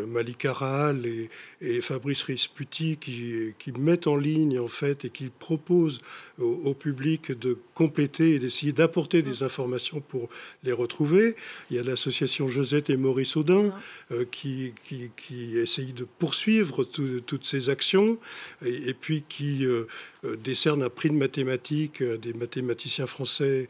Malik 0.08 0.44
Aral 0.46 1.06
et, 1.06 1.82
Fabrice 1.82 2.24
Risputi 2.24 2.98
qui, 2.98 3.54
qui, 3.60 3.72
mettent 3.74 4.08
en 4.08 4.18
ligne 4.18 4.60
en 4.60 4.68
fait 4.68 5.06
et 5.06 5.10
qui 5.10 5.30
proposent 5.30 6.00
au, 6.40 6.74
public 6.74 7.32
de 7.32 7.58
compléter 7.74 8.36
et 8.36 8.40
d'essayer 8.40 8.72
d'apporter 8.72 9.22
des 9.22 9.44
informations 9.44 10.02
pour 10.02 10.17
les 10.64 10.72
retrouver. 10.72 11.36
Il 11.70 11.78
y 11.78 11.80
a 11.80 11.84
l'association 11.84 12.48
Josette 12.48 12.90
et 12.90 12.98
Maurice 12.98 13.36
Audin 13.36 13.72
euh, 14.12 14.26
qui, 14.30 14.74
qui, 14.88 15.12
qui, 15.16 15.58
essaye 15.58 15.94
de 15.94 16.06
poursuivre 16.06 16.84
toutes 16.84 17.46
ces 17.46 17.70
actions 17.70 18.18
et, 18.66 18.94
puis 18.94 19.24
qui 19.28 19.66
euh, 19.66 19.86
euh, 20.24 20.36
décerne 20.36 20.84
un 20.84 20.90
prix 20.90 21.10
de 21.10 21.16
mathématiques 21.16 22.02
à 22.02 22.18
des 22.18 22.34
mathématiciens 22.34 23.08
français 23.08 23.68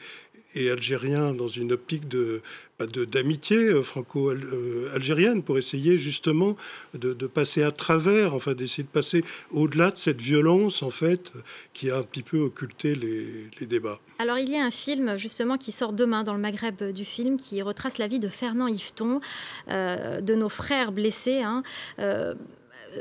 et 0.58 0.72
algériens 0.72 1.34
dans 1.34 1.48
une 1.48 1.72
optique 1.72 2.08
de 2.08 2.42
bah, 2.80 2.86
d'amitié 2.86 3.58
euh, 3.58 3.82
franco-algérienne 3.82 5.42
pour 5.42 5.58
essayer 5.58 5.98
justement 5.98 6.56
de, 6.94 7.14
passer 7.28 7.64
à 7.64 7.72
travers, 7.72 8.34
enfin 8.34 8.54
d'essayer 8.54 8.84
de 8.84 8.90
passer 8.90 9.24
au-delà 9.52 9.92
de 9.92 9.98
cette 9.98 10.22
violence 10.22 10.84
en 10.84 10.90
fait 10.90 11.32
qui 11.74 11.90
a 11.90 11.98
un 11.98 12.04
petit 12.04 12.24
peu 12.24 12.40
occulté 12.40 12.96
les, 12.96 13.66
débats. 13.66 14.00
Alors 14.20 14.38
il 14.38 14.50
y 14.50 14.56
a 14.56 14.64
un 14.64 14.72
film 14.72 15.18
justement 15.18 15.58
qui 15.58 15.72
sort 15.72 15.94
demain 15.94 16.24
dans 16.24 16.34
le 16.34 16.40
Maghreb 16.40 16.92
du 16.92 17.04
film 17.04 17.38
qui 17.38 17.62
retrace 17.62 17.98
la 17.98 18.08
vie 18.08 18.20
de 18.20 18.30
Fernand 18.30 18.68
Yveton, 18.68 19.20
de 19.68 20.36
nos 20.36 20.50
frères 20.50 20.92
blessés. 20.92 21.42
Hein. 21.42 21.64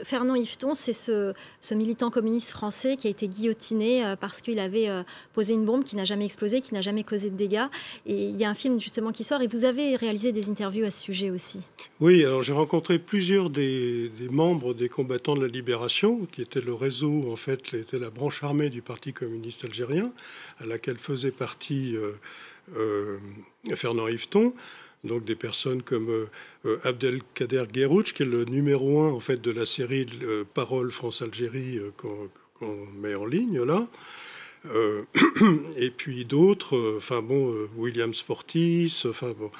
Fernand 0.04 0.35
Yveton, 0.35 0.75
c'est 0.75 0.92
ce, 0.92 1.35
militant 1.75 2.11
communiste 2.11 2.50
français 2.50 2.97
qui 2.97 3.06
a 3.06 3.11
été 3.11 3.28
guillotiné 3.28 4.04
euh, 4.04 4.16
parce 4.16 4.40
qu'il 4.40 4.59
avait 4.59 4.88
euh, 4.88 5.02
posé 5.35 5.54
une 5.54 5.64
bombe 5.64 5.85
qui 5.85 5.97
n'a 5.97 6.04
jamais 6.04 6.25
explosé, 6.25 6.61
qui 6.61 6.75
n'a 6.75 6.83
jamais 6.83 7.04
causé 7.04 7.30
de 7.30 7.37
dégâts. 7.37 7.66
Il 8.06 8.37
y 8.37 8.45
a 8.45 8.50
un 8.50 8.54
film 8.54 8.80
justement 8.80 9.12
qui 9.12 9.25
sort 9.25 9.42
et 9.42 9.47
vous 9.47 9.64
avez 9.64 9.97
réalisé 9.97 10.33
des 10.33 10.50
interviews 10.50 10.85
à 10.85 10.90
ce 10.90 11.02
sujet 11.02 11.30
aussi. 11.30 11.61
Oui, 12.00 12.25
alors 12.25 12.42
j'ai 12.42 12.52
rencontré 12.52 12.99
plusieurs 12.99 13.50
des, 13.50 14.11
membres 14.30 14.75
des 14.75 14.88
combattants 14.88 15.37
de 15.37 15.42
la 15.42 15.49
libération, 15.49 16.26
qui 16.30 16.42
était 16.42 16.61
le 16.61 16.75
réseau, 16.75 17.30
en 17.30 17.37
fait, 17.37 17.62
qui 17.62 17.76
était 17.76 17.99
la 17.99 18.11
branche 18.11 18.42
armée 18.42 18.71
du 18.71 18.83
Parti 18.83 19.12
communiste 19.12 19.64
algérien, 19.64 20.12
à 20.61 20.66
laquelle 20.66 20.99
faisait 20.99 21.30
partie 21.30 21.97
euh, 21.97 23.18
Fernand 23.75 24.09
Yveton 24.09 24.52
donc 25.05 25.25
des 25.25 25.37
personnes 25.37 25.83
comme 25.83 26.11
euh, 26.11 26.29
euh, 26.65 26.79
Abdelkader 26.85 27.65
Guerrouch, 27.73 28.12
qui 28.12 28.23
est 28.23 28.26
le 28.26 28.45
numéro 28.45 29.00
un 29.00 29.11
en 29.11 29.21
fait 29.21 29.41
de 29.41 29.50
la 29.50 29.67
série 29.67 30.07
euh, 30.23 30.45
Parole 30.55 30.91
France-Algérie 30.91 31.79
qu'on 31.97 32.29
met 32.99 33.15
en 33.15 33.26
ligne 33.26 33.62
là. 33.62 33.87
et 35.76 35.91
puis 35.93 36.25
d'autres, 36.25 36.97
enfin 36.97 37.23
bon, 37.23 37.55
William 37.76 38.12
Sportis, 38.12 39.05
enfin 39.07 39.33
bon, 39.38 39.53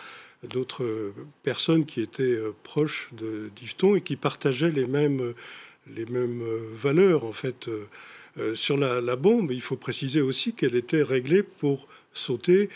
d'autres 0.43 1.12
personnes 1.45 1.87
qui 1.87 2.00
étaient 2.00 2.37
proches 2.64 3.11
de 3.12 3.49
d'Yveton 3.55 3.95
et 3.95 4.00
qui 4.00 4.16
partageaient 4.16 4.73
les 4.73 4.88
mêmes, 4.88 5.33
les 5.95 6.07
mêmes 6.07 6.43
valeurs 6.75 7.23
en 7.23 7.33
fait. 7.33 7.71
sur 8.57 8.76
la, 8.76 9.00
la, 9.00 9.14
bombe, 9.14 9.52
il 9.52 9.61
faut 9.61 9.76
préciser 9.76 10.21
aussi 10.21 10.55
qu'elle 10.55 10.75
était 10.75 11.05
réglée 11.05 11.45
pour 11.45 11.87
sauter, 12.12 12.69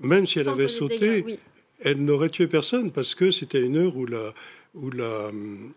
même 0.00 0.28
si 0.28 0.38
elle 0.38 0.48
avait 0.48 0.68
sauté, 0.68 1.24
elle 1.80 2.04
n'aurait 2.04 2.30
tué 2.30 2.46
personne 2.46 2.90
parce 2.90 3.14
que 3.14 3.30
c'était 3.30 3.60
une 3.60 3.76
heure 3.76 3.96
où 3.96 4.06
la 4.06 4.34
où 4.74 4.90
la 4.90 5.30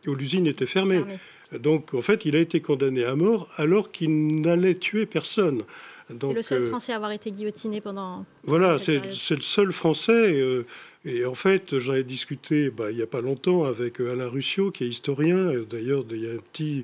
où 0.07 0.15
l'usine 0.15 0.47
était 0.47 0.65
fermée. 0.65 1.03
Donc 1.51 1.93
en 1.93 2.01
fait, 2.01 2.25
il 2.25 2.35
a 2.35 2.39
été 2.39 2.61
condamné 2.61 3.03
à 3.03 3.15
mort 3.15 3.47
alors 3.57 3.91
qu'il 3.91 4.41
n'allait 4.41 4.75
tuer 4.75 5.05
personne. 5.05 5.63
C'est 6.09 6.33
le 6.33 6.41
seul 6.41 6.61
euh, 6.63 6.69
Français 6.69 6.93
à 6.93 6.95
avoir 6.97 7.11
été 7.11 7.31
guillotiné 7.31 7.81
pendant. 7.81 8.25
Voilà, 8.43 8.79
c'est 8.79 8.99
le 8.99 9.41
seul 9.41 9.71
Français. 9.71 10.33
Euh, 10.33 10.65
et 11.05 11.25
en 11.25 11.35
fait, 11.35 11.79
j'en 11.79 11.93
ai 11.93 12.03
discuté 12.03 12.69
bah, 12.69 12.91
il 12.91 12.97
n'y 12.97 13.01
a 13.01 13.07
pas 13.07 13.21
longtemps 13.21 13.65
avec 13.65 13.99
euh, 13.99 14.11
Alain 14.11 14.27
Ruscio, 14.27 14.71
qui 14.71 14.83
est 14.83 14.87
historien. 14.87 15.51
D'ailleurs, 15.69 16.05
il 16.11 16.21
y 16.21 16.29
a 16.29 16.33
un 16.33 16.37
petit 16.37 16.83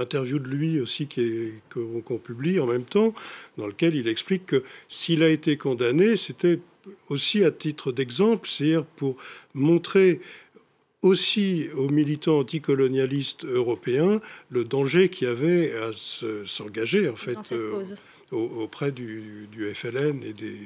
interview 0.00 0.38
de 0.38 0.48
lui 0.48 0.80
aussi 0.80 1.08
qu'on 1.72 2.18
publie 2.18 2.60
en 2.60 2.66
même 2.66 2.84
temps, 2.84 3.14
dans 3.56 3.66
lequel 3.66 3.94
il 3.94 4.08
explique 4.08 4.46
que 4.46 4.62
s'il 4.88 5.22
a 5.22 5.28
été 5.28 5.56
condamné, 5.56 6.16
c'était 6.16 6.58
aussi 7.08 7.44
à 7.44 7.50
titre 7.50 7.92
d'exemple, 7.92 8.48
c'est-à-dire 8.48 8.84
pour 8.84 9.16
montrer 9.54 10.20
aussi 11.02 11.68
aux 11.76 11.88
militants 11.88 12.38
anticolonialistes 12.38 13.44
européens 13.44 14.20
le 14.50 14.64
danger 14.64 15.08
qu'il 15.08 15.28
y 15.28 15.30
avait 15.30 15.72
à 15.74 15.90
s'engager 16.44 17.08
en 17.08 17.16
fait 17.16 17.38
euh, 17.52 17.82
auprès 18.32 18.92
du, 18.92 19.48
FLN 19.74 20.22
et 20.24 20.32
des, 20.32 20.58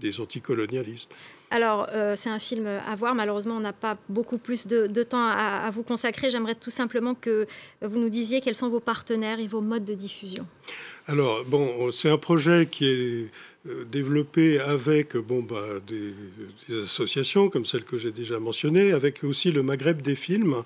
des 0.00 0.20
anticolonialistes. 0.20 1.10
Alors, 1.52 1.88
euh, 1.92 2.14
c'est 2.14 2.30
un 2.30 2.38
film 2.38 2.66
à 2.66 2.94
voir. 2.94 3.14
Malheureusement, 3.16 3.56
on 3.56 3.60
n'a 3.60 3.72
pas 3.72 3.96
beaucoup 4.08 4.38
plus 4.38 4.68
de, 4.68 5.02
temps 5.02 5.26
à, 5.26 5.64
à, 5.66 5.70
vous 5.70 5.82
consacrer. 5.82 6.30
J'aimerais 6.30 6.54
tout 6.54 6.70
simplement 6.70 7.14
que 7.14 7.46
vous 7.82 7.98
nous 7.98 8.08
disiez 8.08 8.40
quels 8.40 8.54
sont 8.54 8.68
vos 8.68 8.78
partenaires 8.78 9.40
et 9.40 9.48
vos 9.48 9.60
modes 9.60 9.84
de 9.84 9.94
diffusion. 9.94 10.46
Alors, 11.10 11.44
bon, 11.44 11.90
c'est 11.90 12.08
un 12.08 12.18
projet 12.18 12.68
qui 12.70 12.86
est 12.86 13.30
développé 13.90 14.58
avec 14.58 15.16
bon, 15.16 15.42
bah, 15.42 15.80
des, 15.86 16.14
associations 16.82 17.50
comme 17.50 17.66
celle 17.66 17.84
que 17.84 17.98
j'ai 17.98 18.12
déjà 18.12 18.38
mentionnée, 18.38 18.92
avec 18.92 19.24
aussi 19.24 19.50
le 19.50 19.62
Maghreb 19.62 20.00
des 20.00 20.14
films, 20.14 20.62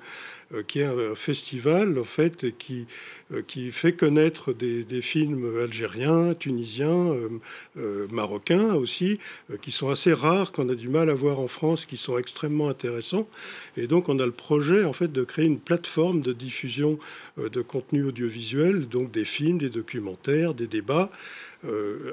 euh, 0.52 0.62
qui 0.62 0.80
est 0.80 0.84
un 0.84 1.14
festival 1.14 1.98
en 1.98 2.04
fait 2.04 2.56
qui, 2.56 2.86
euh, 3.32 3.42
qui 3.42 3.72
fait 3.72 3.94
connaître 3.94 4.52
des, 4.52 4.84
films 5.02 5.60
algériens, 5.60 6.34
tunisiens, 6.34 7.14
euh, 7.76 8.06
marocains 8.10 8.74
aussi, 8.74 9.18
qui 9.60 9.72
sont 9.72 9.90
assez 9.90 10.12
rares, 10.12 10.52
qu'on 10.52 10.68
a 10.68 10.74
du 10.74 10.88
mal 10.88 11.10
à 11.10 11.14
voir 11.14 11.40
en 11.40 11.48
France, 11.48 11.86
qui 11.86 11.96
sont 11.96 12.16
extrêmement 12.16 12.68
intéressants. 12.68 13.28
Et 13.76 13.88
donc 13.88 14.08
on 14.08 14.18
a 14.20 14.26
le 14.26 14.32
projet 14.32 14.84
en 14.84 14.92
fait 14.92 15.10
de 15.10 15.24
créer 15.24 15.46
une 15.46 15.58
plateforme 15.58 16.20
de 16.20 16.32
diffusion 16.32 16.98
de 17.36 17.60
contenu 17.60 18.04
audiovisuel, 18.04 18.88
donc 18.88 19.10
des 19.10 19.24
films, 19.24 19.58
des 19.58 19.70
documentaires, 19.70 20.33
des 20.54 20.66
débats, 20.66 21.10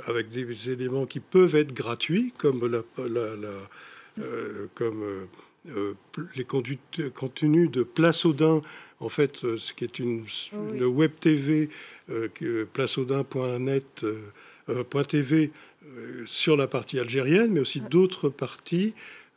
avec 0.07 0.29
des 0.29 0.69
éléments 0.69 1.05
qui 1.05 1.19
peuvent 1.19 1.55
être 1.55 1.73
gratuits, 1.73 2.33
comme 2.37 2.65
la, 2.71 2.81
la, 2.97 3.35
la 3.35 4.27
comme 4.75 5.27
euh, 5.69 5.93
les 6.35 6.43
contenus 6.43 7.69
de 7.69 7.83
Place 7.83 8.25
Audin, 8.25 8.63
en 8.99 9.09
fait, 9.09 9.43
euh, 9.43 9.57
ce 9.57 9.73
qui 9.73 9.83
est 9.83 9.99
une, 9.99 10.25
le 10.73 10.87
web 10.87 11.11
TV, 11.19 11.69
euh, 12.09 12.29
placeaudin.net, 12.73 14.05
.tv 15.07 15.51
sur 16.25 16.55
la 16.55 16.67
partie 16.67 16.97
algérienne, 16.97 17.51
mais 17.51 17.59
aussi 17.59 17.81
d'autres 17.81 18.29
parties 18.29 18.93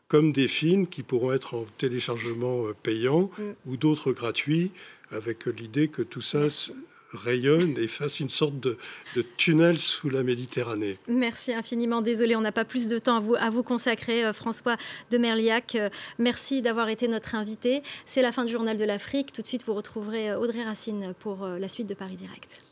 comme 0.09 0.33
des 0.33 0.49
films 0.49 0.87
qui 0.87 1.03
pourront 1.03 1.33
être 1.33 1.55
en 1.55 1.67
téléchargement 1.77 2.67
payant 2.83 3.31
mm. 3.37 3.43
ou 3.67 3.77
d'autres 3.77 4.13
gratuits, 4.13 4.71
avec 5.11 5.47
l'idée 5.47 5.89
que 5.89 6.03
tout 6.03 6.21
ça 6.21 6.49
rayonne 7.15 7.77
et 7.79 7.89
fasse 7.89 8.21
une 8.21 8.31
sorte 8.31 8.59
de, 8.61 8.77
tunnel 9.37 9.79
sous 9.79 10.11
la 10.11 10.23
Méditerranée. 10.23 10.99
Merci 11.09 11.53
infiniment. 11.53 12.03
Désolé, 12.03 12.37
on 12.37 12.41
n'a 12.41 12.53
pas 12.53 12.65
plus 12.65 12.89
de 12.89 12.99
temps 12.99 13.17
à 13.17 13.21
vous, 13.21 13.35
à 13.37 13.51
vous 13.51 13.63
consacrer, 13.63 14.25
euh, 14.25 14.33
François 14.33 14.77
de 15.11 15.19
Merliac. 15.19 15.75
Euh, 15.75 15.89
merci 16.19 16.63
d'avoir 16.63 16.89
été 16.89 17.09
notre 17.09 17.35
invité. 17.35 17.83
C'est 18.05 18.23
la 18.23 18.33
fin 18.33 18.45
du 18.45 18.53
Journal 18.53 18.77
de 18.77 18.85
l'Afrique. 18.85 19.33
Tout 19.33 19.43
de 19.43 19.47
suite, 19.47 19.65
vous 19.67 19.75
retrouverez 19.75 20.31
euh, 20.31 20.39
Audrey 20.39 20.63
Racine 20.63 21.15
pour 21.19 21.47
la 21.47 21.69
suite 21.69 21.87
de 21.87 21.95
Paris 21.95 22.17
Direct. 22.17 22.65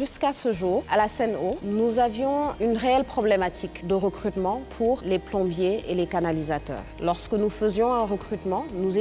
Jusqu'à 0.00 0.32
ce 0.32 0.54
jour, 0.54 0.82
à 0.90 0.96
la 0.96 1.08
Seine-Eau, 1.08 1.58
nous 1.62 1.98
avions 1.98 2.54
une 2.58 2.74
réelle 2.74 3.04
problématique 3.04 3.86
de 3.86 3.92
recrutement 3.92 4.62
pour 4.78 5.02
les 5.04 5.18
plombiers 5.18 5.84
et 5.88 5.94
les 5.94 6.06
canalisateurs. 6.06 6.84
Lorsque 7.02 7.34
nous 7.34 7.50
faisions 7.50 7.92
un 7.92 8.04
recrutement, 8.04 8.64
nous 8.72 8.96